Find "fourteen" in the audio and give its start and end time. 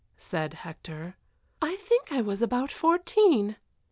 2.71-3.57